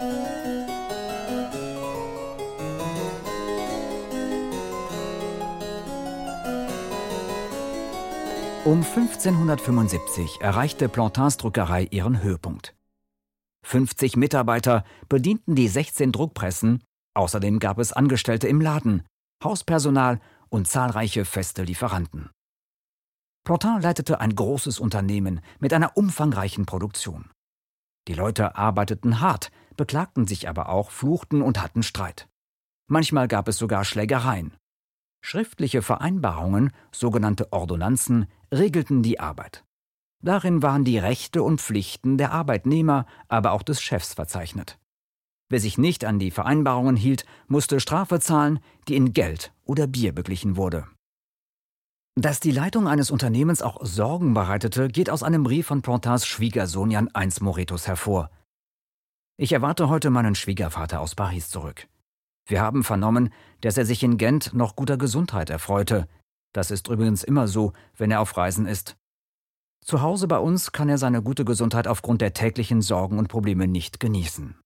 [0.00, 0.04] Um
[8.84, 12.76] 1575 erreichte Plantins Druckerei ihren Höhepunkt.
[13.64, 19.02] 50 Mitarbeiter bedienten die 16 Druckpressen, außerdem gab es Angestellte im Laden,
[19.42, 22.30] Hauspersonal und zahlreiche feste Lieferanten.
[23.44, 27.30] Plantin leitete ein großes Unternehmen mit einer umfangreichen Produktion.
[28.06, 32.28] Die Leute arbeiteten hart, beklagten sich aber auch, fluchten und hatten Streit.
[32.86, 34.52] Manchmal gab es sogar Schlägereien.
[35.22, 39.64] Schriftliche Vereinbarungen, sogenannte Ordonnanzen, regelten die Arbeit.
[40.22, 44.78] Darin waren die Rechte und Pflichten der Arbeitnehmer, aber auch des Chefs verzeichnet.
[45.48, 50.12] Wer sich nicht an die Vereinbarungen hielt, musste Strafe zahlen, die in Geld oder Bier
[50.12, 50.86] beglichen wurde.
[52.16, 56.90] Dass die Leitung eines Unternehmens auch Sorgen bereitete, geht aus einem Brief von Plantins Schwiegersohn
[56.90, 57.28] Jan I.
[57.40, 58.30] Moretus hervor.
[59.40, 61.86] Ich erwarte heute meinen Schwiegervater aus Paris zurück.
[62.44, 66.08] Wir haben vernommen, dass er sich in Gent noch guter Gesundheit erfreute.
[66.52, 68.96] Das ist übrigens immer so, wenn er auf Reisen ist.
[69.80, 73.68] Zu Hause bei uns kann er seine gute Gesundheit aufgrund der täglichen Sorgen und Probleme
[73.68, 74.58] nicht genießen.